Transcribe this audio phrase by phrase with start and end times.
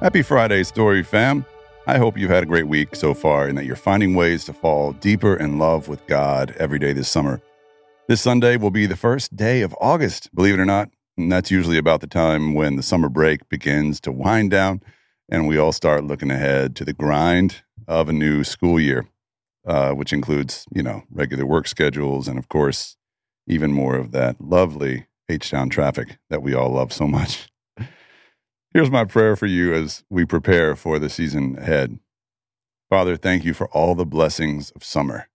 [0.00, 1.44] Happy Friday, Story fam.
[1.88, 4.52] I hope you've had a great week so far and that you're finding ways to
[4.52, 7.42] fall deeper in love with God every day this summer.
[8.06, 10.88] This Sunday will be the first day of August, believe it or not.
[11.16, 14.82] And that's usually about the time when the summer break begins to wind down
[15.28, 19.08] and we all start looking ahead to the grind of a new school year,
[19.66, 22.96] uh, which includes, you know, regular work schedules and, of course,
[23.48, 27.48] even more of that lovely H Town traffic that we all love so much.
[28.74, 31.98] Here's my prayer for you as we prepare for the season ahead.
[32.90, 35.28] Father, thank you for all the blessings of summer,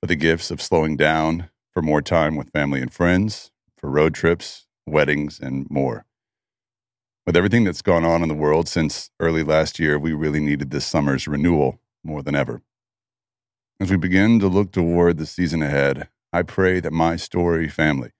[0.00, 4.14] for the gifts of slowing down, for more time with family and friends, for road
[4.14, 6.06] trips, weddings, and more.
[7.26, 10.70] With everything that's gone on in the world since early last year, we really needed
[10.70, 12.62] this summer's renewal more than ever.
[13.78, 18.12] As we begin to look toward the season ahead, I pray that my story family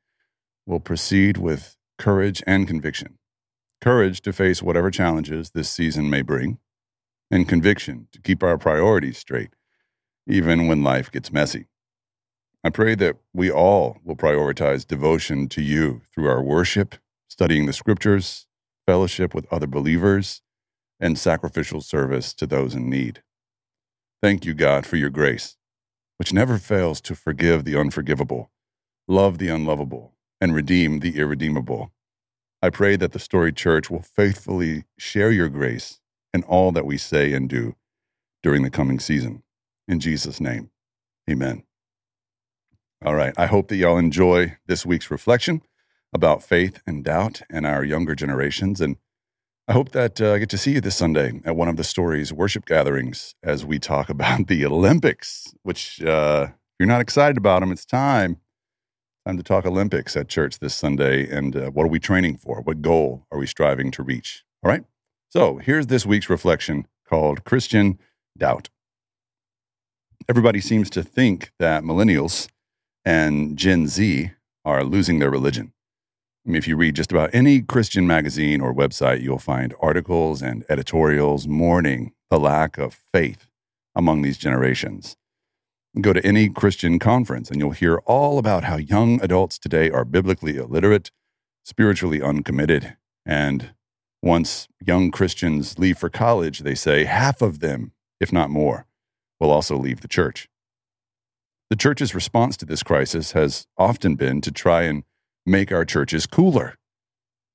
[0.66, 3.18] will proceed with courage and conviction
[3.84, 6.56] courage to face whatever challenges this season may bring,
[7.30, 9.50] and conviction to keep our priorities straight,
[10.26, 11.66] even when life gets messy.
[12.64, 16.94] I pray that we all will prioritize devotion to you through our worship,
[17.28, 18.46] studying the scriptures,
[18.86, 20.40] fellowship with other believers,
[20.98, 23.22] and sacrificial service to those in need.
[24.22, 25.58] Thank you, God, for your grace,
[26.16, 28.50] which never fails to forgive the unforgivable,
[29.06, 31.92] love the unlovable, and redeem the irredeemable.
[32.64, 36.00] I pray that the Story Church will faithfully share your grace
[36.32, 37.76] in all that we say and do
[38.42, 39.42] during the coming season.
[39.86, 40.70] In Jesus' name,
[41.30, 41.64] amen.
[43.04, 43.34] All right.
[43.36, 45.60] I hope that y'all enjoy this week's reflection
[46.10, 48.80] about faith and doubt and our younger generations.
[48.80, 48.96] And
[49.68, 51.84] I hope that uh, I get to see you this Sunday at one of the
[51.84, 57.36] story's worship gatherings as we talk about the Olympics, which, uh, if you're not excited
[57.36, 58.38] about them, it's time
[59.26, 62.60] Time to talk Olympics at church this Sunday and uh, what are we training for?
[62.60, 64.44] What goal are we striving to reach?
[64.62, 64.84] All right.
[65.30, 67.98] So here's this week's reflection called Christian
[68.36, 68.68] Doubt.
[70.28, 72.48] Everybody seems to think that millennials
[73.02, 74.32] and Gen Z
[74.62, 75.72] are losing their religion.
[76.46, 80.42] I mean, if you read just about any Christian magazine or website, you'll find articles
[80.42, 83.48] and editorials mourning the lack of faith
[83.94, 85.16] among these generations.
[86.00, 90.04] Go to any Christian conference and you'll hear all about how young adults today are
[90.04, 91.12] biblically illiterate,
[91.62, 92.96] spiritually uncommitted.
[93.24, 93.74] And
[94.20, 98.86] once young Christians leave for college, they say half of them, if not more,
[99.38, 100.48] will also leave the church.
[101.70, 105.04] The church's response to this crisis has often been to try and
[105.46, 106.76] make our churches cooler.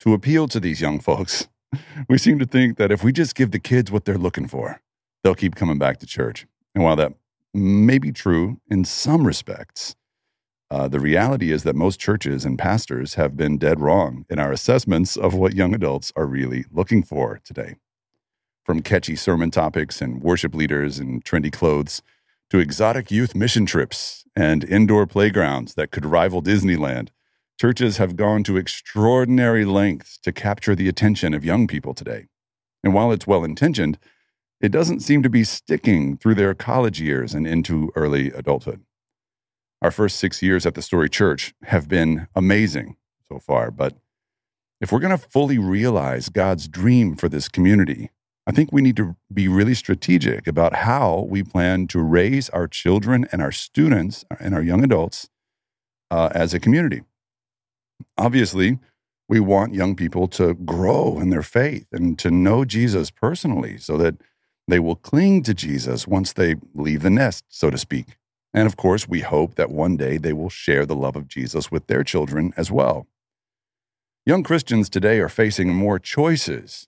[0.02, 1.50] To appeal to these young folks,
[2.10, 4.82] we seem to think that if we just give the kids what they're looking for,
[5.24, 6.48] they'll keep coming back to church.
[6.74, 7.14] And while that
[7.54, 9.96] may be true in some respects.
[10.72, 14.52] Uh, the reality is that most churches and pastors have been dead wrong in our
[14.52, 17.76] assessments of what young adults are really looking for today.
[18.66, 22.04] From catchy sermon topics and worship leaders and trendy clothes
[22.52, 27.10] to exotic youth mission trips and indoor playgrounds that could rival Disneyland,
[27.60, 32.28] churches have gone to extraordinary lengths to capture the attention of young people today.
[32.84, 33.98] And while it's well intentioned,
[34.62, 38.81] it doesn't seem to be sticking through their college years and into early adulthood.
[39.81, 42.98] Our first six years at the Story Church have been amazing
[43.30, 43.96] so far, but
[44.81, 48.12] if we're going to fully realize God's dream for this community,
[48.48, 52.68] I think we need to be really strategic about how we plan to raise our
[52.68, 55.30] children and our students and our young adults
[56.09, 57.03] uh, as a community.
[58.18, 58.80] Obviously,
[59.28, 63.98] we want young people to grow in their faith and to know Jesus personally so
[63.98, 64.16] that
[64.69, 68.18] they will cling to Jesus once they leave the nest, so to speak.
[68.53, 71.72] And of course, we hope that one day they will share the love of Jesus
[71.72, 73.07] with their children as well.
[74.25, 76.88] Young Christians today are facing more choices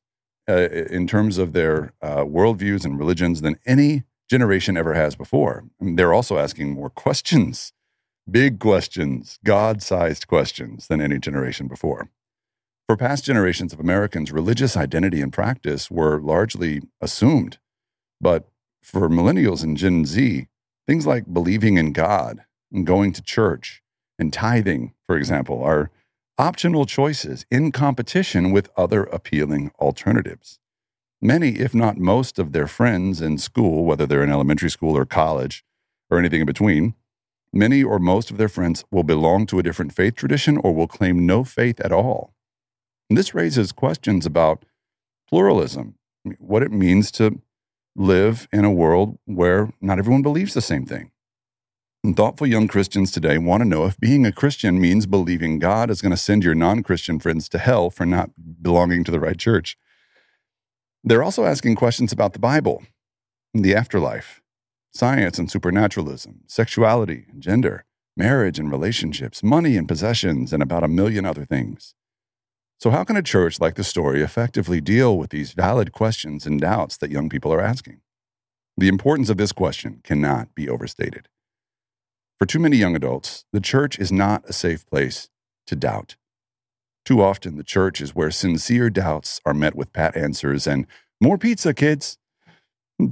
[0.50, 5.66] uh, in terms of their uh, worldviews and religions than any generation ever has before.
[5.80, 7.74] they're also asking more questions,
[8.30, 12.10] big questions, God sized questions than any generation before.
[12.88, 17.58] For past generations of Americans, religious identity and practice were largely assumed
[18.22, 18.48] but
[18.82, 20.48] for millennials and Gen Z,
[20.88, 23.82] things like believing in God and going to church
[24.20, 25.90] and tithing, for example, are
[26.38, 30.60] optional choices in competition with other appealing alternatives.
[31.22, 35.06] Many, if not most, of their friends in school, whether they're in elementary school or
[35.06, 35.64] college
[36.10, 36.96] or anything in between,
[37.54, 40.88] many or most of their friends will belong to a different faith tradition or will
[40.88, 42.34] claim no faith at all.
[43.10, 44.66] And this raises questions about
[45.30, 45.96] pluralism,
[46.40, 47.42] what it means to
[47.96, 51.12] live in a world where not everyone believes the same thing.
[52.04, 55.92] And thoughtful young Christians today want to know if being a Christian means believing God
[55.92, 59.20] is going to send your non Christian friends to hell for not belonging to the
[59.20, 59.78] right church.
[61.04, 62.84] They're also asking questions about the Bible,
[63.54, 64.42] the afterlife,
[64.94, 67.86] science and supernaturalism, sexuality and gender,
[68.18, 71.94] marriage and relationships, money and possessions, and about a million other things.
[72.82, 76.60] So, how can a church like the story effectively deal with these valid questions and
[76.60, 78.02] doubts that young people are asking?
[78.76, 81.28] The importance of this question cannot be overstated.
[82.40, 85.30] For too many young adults, the church is not a safe place
[85.68, 86.16] to doubt.
[87.06, 90.88] Too often, the church is where sincere doubts are met with pat answers and
[91.22, 92.18] more pizza, kids.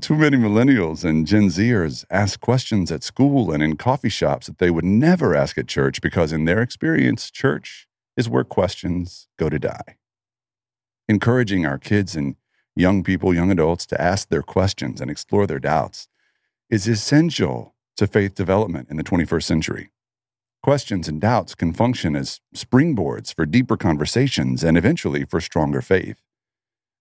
[0.02, 4.58] Too many millennials and Gen Zers ask questions at school and in coffee shops that
[4.58, 7.88] they would never ask at church because, in their experience, church
[8.20, 9.96] is where questions go to die.
[11.08, 12.36] Encouraging our kids and
[12.76, 16.10] young people, young adults, to ask their questions and explore their doubts
[16.70, 19.90] is essential to faith development in the 21st century.
[20.62, 26.18] Questions and doubts can function as springboards for deeper conversations and eventually for stronger faith.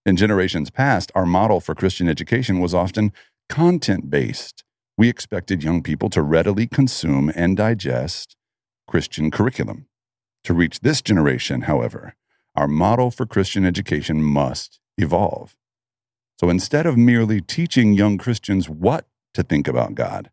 [0.06, 3.12] In generations past, our model for Christian education was often
[3.49, 4.62] content based.
[4.97, 8.37] We expected young people to readily consume and digest
[8.87, 9.88] Christian curriculum.
[10.44, 12.14] To reach this generation, however,
[12.55, 15.56] our model for Christian education must evolve.
[16.40, 20.31] So instead of merely teaching young Christians what to think about God,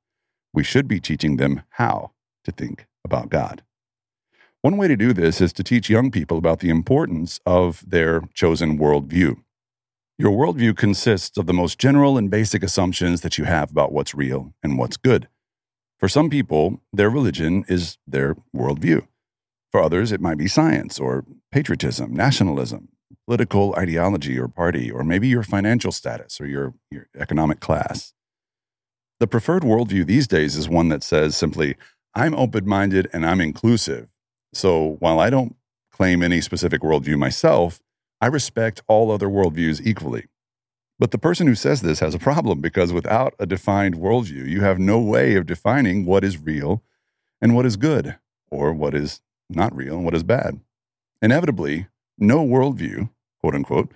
[0.54, 2.12] we should be teaching them how
[2.44, 3.64] to think about God.
[4.62, 8.22] One way to do this is to teach young people about the importance of their
[8.34, 9.36] chosen worldview.
[10.18, 14.16] Your worldview consists of the most general and basic assumptions that you have about what's
[14.16, 15.28] real and what's good.
[16.00, 19.06] For some people, their religion is their worldview.
[19.76, 22.88] For others, it might be science or patriotism, nationalism,
[23.28, 28.14] political ideology or party, or maybe your financial status or your, your economic class.
[29.20, 31.76] The preferred worldview these days is one that says simply,
[32.14, 34.08] I'm open minded and I'm inclusive.
[34.54, 35.58] So while I don't
[35.92, 37.82] claim any specific worldview myself,
[38.22, 40.28] I respect all other worldviews equally.
[40.98, 44.62] But the person who says this has a problem because without a defined worldview, you
[44.62, 46.82] have no way of defining what is real
[47.42, 48.18] and what is good,
[48.50, 49.20] or what is
[49.50, 50.60] not real and what is bad.
[51.22, 51.88] Inevitably,
[52.18, 53.10] no worldview,
[53.42, 53.92] quote unquote,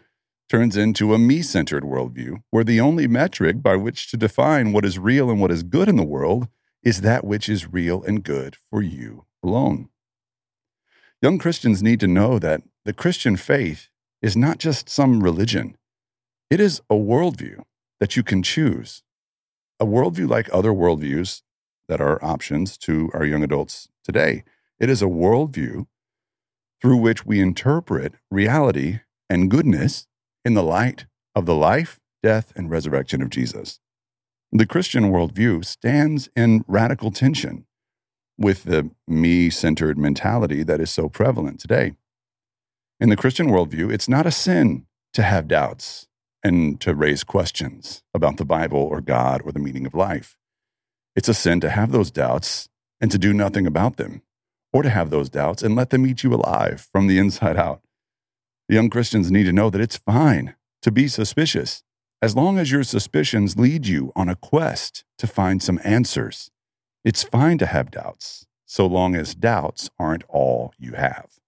[0.50, 4.86] turns into a me centered worldview where the only metric by which to define what
[4.86, 6.48] is real and what is good in the world
[6.82, 9.90] is that which is real and good for you alone.
[11.22, 13.90] Young Christians need to know that the Christian faith
[14.22, 15.78] is not just some religion,
[16.50, 17.64] it is a worldview
[18.00, 19.04] that you can choose.
[19.80, 21.42] A worldview like other worldviews
[21.88, 24.44] that are options to our young adults today.
[24.80, 25.88] It is a worldview
[26.82, 30.08] through which we interpret reality and goodness
[30.46, 31.06] in the light
[31.36, 33.80] of the life, death, and resurrection of Jesus.
[34.52, 37.66] The Christian worldview stands in radical tension
[38.38, 41.96] with the me centered mentality that is so prevalent today.
[43.02, 46.08] In the Christian worldview, it's not a sin to have doubts
[46.42, 50.38] and to raise questions about the Bible or God or the meaning of life.
[51.18, 52.70] It's a sin to have those doubts
[53.02, 54.22] and to do nothing about them
[54.72, 57.82] or to have those doubts and let them eat you alive from the inside out.
[58.68, 61.84] The young Christians need to know that it's fine to be suspicious
[62.22, 66.52] as long as your suspicions lead you on a quest to find some answers.
[67.04, 71.40] It's fine to have doubts so long as doubts aren't all you have.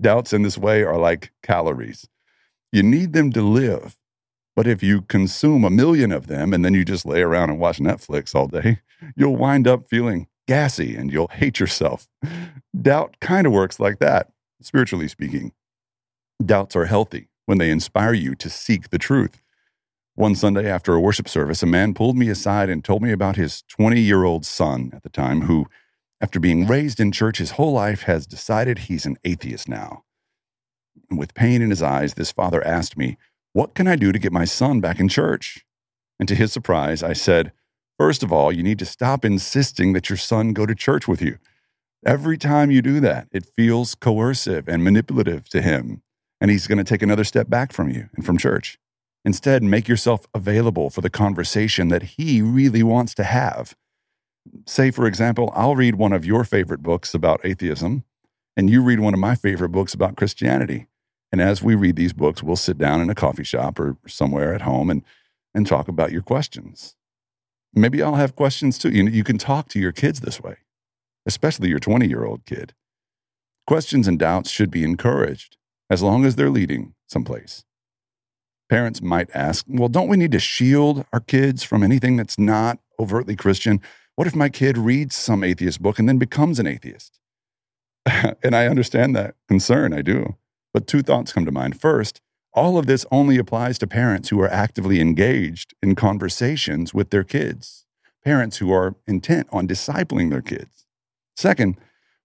[0.00, 2.06] Doubts in this way are like calories.
[2.70, 3.96] You need them to live.
[4.54, 7.58] But if you consume a million of them and then you just lay around and
[7.58, 8.80] watch Netflix all day,
[9.16, 12.08] you'll wind up feeling gassy and you'll hate yourself.
[12.80, 15.52] Doubt kind of works like that, spiritually speaking.
[16.44, 19.42] Doubts are healthy when they inspire you to seek the truth.
[20.14, 23.36] One Sunday after a worship service, a man pulled me aside and told me about
[23.36, 25.66] his 20 year old son at the time, who,
[26.20, 30.04] after being raised in church his whole life, has decided he's an atheist now.
[31.10, 33.18] And with pain in his eyes, this father asked me,
[33.52, 35.66] What can I do to get my son back in church?
[36.18, 37.52] And to his surprise, I said,
[37.98, 41.22] First of all, you need to stop insisting that your son go to church with
[41.22, 41.38] you.
[42.04, 46.02] Every time you do that, it feels coercive and manipulative to him,
[46.40, 48.78] and he's going to take another step back from you and from church.
[49.24, 53.74] Instead, make yourself available for the conversation that he really wants to have.
[54.66, 58.04] Say, for example, I'll read one of your favorite books about atheism,
[58.56, 60.86] and you read one of my favorite books about Christianity.
[61.32, 64.54] And as we read these books, we'll sit down in a coffee shop or somewhere
[64.54, 65.02] at home and,
[65.54, 66.94] and talk about your questions.
[67.74, 68.90] Maybe I'll have questions too.
[68.90, 70.56] You, know, you can talk to your kids this way,
[71.26, 72.74] especially your 20 year old kid.
[73.66, 75.56] Questions and doubts should be encouraged
[75.90, 77.64] as long as they're leading someplace.
[78.68, 82.78] Parents might ask, well, don't we need to shield our kids from anything that's not
[82.98, 83.80] overtly Christian?
[84.16, 87.20] What if my kid reads some atheist book and then becomes an atheist?
[88.42, 90.36] and I understand that concern, I do.
[90.72, 91.80] But two thoughts come to mind.
[91.80, 92.20] First,
[92.56, 97.22] All of this only applies to parents who are actively engaged in conversations with their
[97.22, 97.84] kids,
[98.24, 100.86] parents who are intent on discipling their kids.
[101.36, 101.76] Second,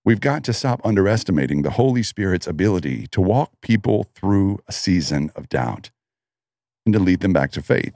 [0.06, 5.32] we've got to stop underestimating the Holy Spirit's ability to walk people through a season
[5.36, 5.92] of doubt
[6.86, 7.94] and to lead them back to faith.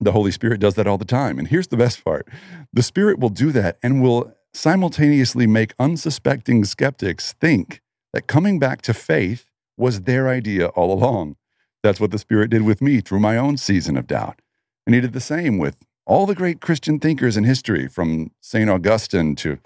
[0.00, 1.38] The Holy Spirit does that all the time.
[1.38, 2.26] And here's the best part
[2.72, 7.82] the Spirit will do that and will simultaneously make unsuspecting skeptics think
[8.14, 9.49] that coming back to faith
[9.80, 11.36] was their idea all along.
[11.82, 14.40] That's what the Spirit did with me through my own season of doubt.
[14.86, 18.68] And He did the same with all the great Christian thinkers in history, from St.
[18.68, 19.58] Augustine to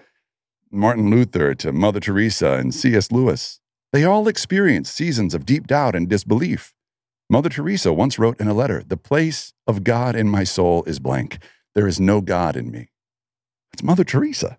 [0.70, 3.10] Martin Luther to Mother Teresa and C.S.
[3.10, 3.60] Lewis.
[3.92, 6.74] They all experienced seasons of deep doubt and disbelief.
[7.30, 10.98] Mother Teresa once wrote in a letter The place of God in my soul is
[10.98, 11.38] blank.
[11.74, 12.90] There is no God in me.
[13.72, 14.58] That's Mother Teresa.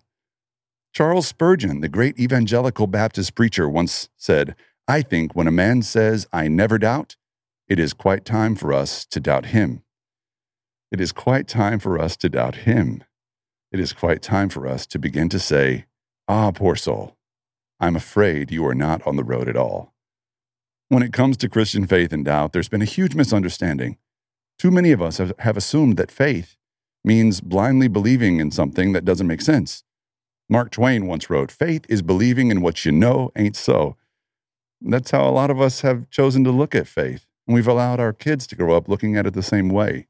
[0.92, 4.56] Charles Spurgeon, the great evangelical Baptist preacher, once said,
[4.88, 7.16] I think when a man says, I never doubt,
[7.68, 9.82] it is quite time for us to doubt him.
[10.92, 13.02] It is quite time for us to doubt him.
[13.72, 15.86] It is quite time for us to begin to say,
[16.28, 17.16] Ah, poor soul,
[17.80, 19.92] I'm afraid you are not on the road at all.
[20.88, 23.98] When it comes to Christian faith and doubt, there's been a huge misunderstanding.
[24.56, 26.56] Too many of us have, assumed that faith
[27.04, 29.82] means blindly believing in something that doesn't make sense.
[30.48, 33.96] Mark Twain once wrote, Faith is believing in what you know ain't so.
[34.80, 38.00] That's how a lot of us have chosen to look at faith, and we've allowed
[38.00, 40.06] our kids to grow up looking at it the same way.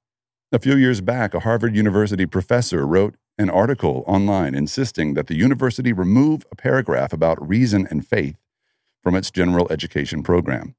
[0.52, 5.37] A few years back, a Harvard University professor wrote an article online insisting that the
[5.37, 8.37] university remove a paragraph about reason and faith
[9.02, 10.75] from its general education program.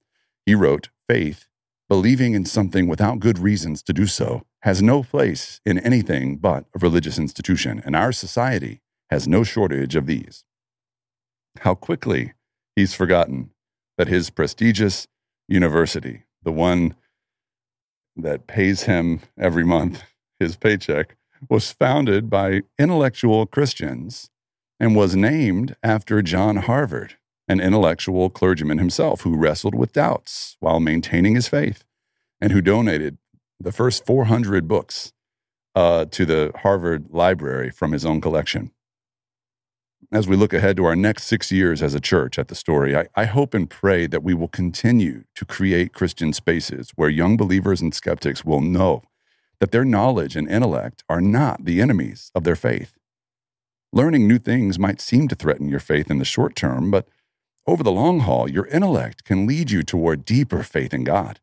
[0.46, 1.48] He wrote, Faith,
[1.88, 6.66] believing in something without good reasons to do so, has no place in anything but
[6.76, 10.44] a religious institution, and our society has no shortage of these.
[11.60, 12.34] How quickly
[12.76, 13.52] he's forgotten
[13.98, 15.08] that his prestigious
[15.48, 16.96] university, the one
[18.16, 20.04] that pays him every month
[20.40, 21.16] his paycheck,
[21.50, 24.30] was founded by intellectual Christians
[24.80, 27.16] and was named after John Harvard,
[27.48, 31.84] an intellectual clergyman himself who wrestled with doubts while maintaining his faith
[32.40, 33.18] and who donated
[33.60, 35.14] the first 400 books
[35.76, 38.72] uh, to the Harvard Library from his own collection
[40.12, 42.96] as we look ahead to our next six years as a church at the story,
[42.96, 47.36] I, I, hope and pray that we will continue to create Christian spaces where young
[47.36, 49.04] believers and skeptics will know
[49.60, 52.94] that their knowledge and intellect are not the enemies of their faith.
[53.92, 57.08] Learning new things might seem to threaten your faith in the short term, but
[57.66, 61.42] over the long haul, your intellect can lead you toward deeper faith in God.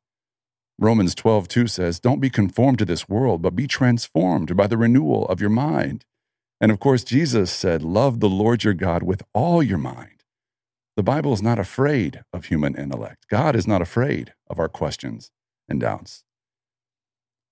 [0.78, 4.78] Romans 12, 2 says, Don't be conformed to this world, but be transformed by the
[4.78, 6.04] renewal of your mind
[6.61, 10.25] and of course, Jesus said, Love the Lord your God with all your mind.
[10.96, 13.26] The Bible is not afraid of human intellect.
[13.28, 15.30] God is not afraid of our questions
[15.68, 16.23] and doubts.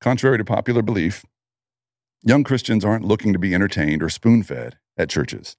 [0.00, 1.24] Contrary to popular belief,
[2.22, 5.56] young Christians aren't looking to be entertained or spoon fed at churches.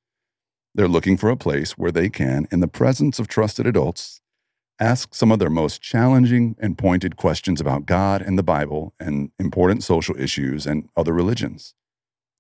[0.76, 4.22] They're looking for a place where they can, in the presence of trusted adults,
[4.80, 9.32] ask some of their most challenging and pointed questions about God and the Bible and
[9.38, 11.76] important social issues and other religions.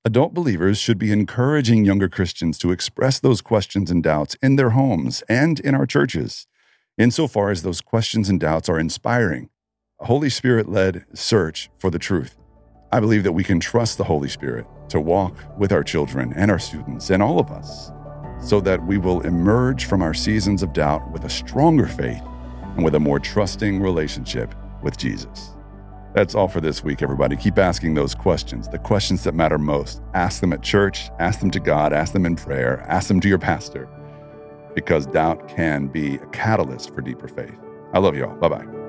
[0.05, 4.71] Adult believers should be encouraging younger Christians to express those questions and doubts in their
[4.71, 6.45] homes and in our churches,
[6.97, 9.49] insofar as those questions and doubts are inspiring,
[10.01, 12.35] a Holy Spirit led search for the truth.
[12.91, 16.51] I believe that we can trust the Holy Spirit to walk with our children and
[16.51, 17.89] our students and all of us
[18.41, 22.23] so that we will emerge from our seasons of doubt with a stronger faith
[22.75, 25.52] and with a more trusting relationship with Jesus.
[26.13, 27.35] That's all for this week, everybody.
[27.35, 30.01] Keep asking those questions, the questions that matter most.
[30.13, 33.27] Ask them at church, ask them to God, ask them in prayer, ask them to
[33.27, 33.89] your pastor,
[34.75, 37.57] because doubt can be a catalyst for deeper faith.
[37.93, 38.35] I love you all.
[38.35, 38.82] Bye bye.